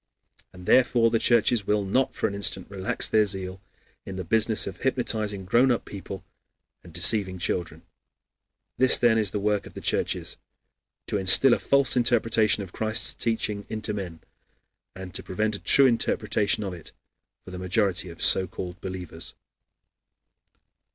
And 0.51 0.65
therefore 0.65 1.11
the 1.11 1.19
churches 1.19 1.67
will 1.67 1.83
not 1.85 2.15
for 2.15 2.25
an 2.27 2.33
instant 2.33 2.71
relax 2.71 3.07
their 3.07 3.27
zeal 3.27 3.61
in 4.03 4.15
the 4.15 4.23
business 4.23 4.65
of 4.65 4.77
hypnotizing 4.77 5.45
grown 5.45 5.69
up 5.69 5.85
people 5.85 6.23
and 6.83 6.91
deceiving 6.91 7.37
children. 7.37 7.83
This, 8.79 8.97
then, 8.97 9.19
is 9.19 9.29
the 9.29 9.39
work 9.39 9.67
of 9.67 9.73
the 9.73 9.79
churches: 9.79 10.37
to 11.05 11.19
instill 11.19 11.53
a 11.53 11.59
false 11.59 11.95
interpretation 11.95 12.63
of 12.63 12.73
Christ's 12.73 13.13
teaching 13.13 13.67
into 13.69 13.93
men, 13.93 14.21
and 14.95 15.13
to 15.13 15.21
prevent 15.21 15.53
a 15.55 15.59
true 15.59 15.85
interpretation 15.85 16.63
of 16.63 16.73
it 16.73 16.93
for 17.45 17.51
the 17.51 17.59
majority 17.59 18.09
of 18.09 18.23
so 18.23 18.47
called 18.47 18.81
believers. 18.81 19.35